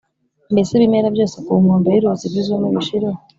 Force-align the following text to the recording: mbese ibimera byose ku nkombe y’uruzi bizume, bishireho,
mbese 0.51 0.69
ibimera 0.73 1.07
byose 1.15 1.35
ku 1.45 1.51
nkombe 1.61 1.87
y’uruzi 1.91 2.25
bizume, 2.33 2.67
bishireho, 2.75 3.19